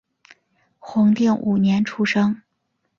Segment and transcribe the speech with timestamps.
[0.79, 2.41] 弘定五年出生。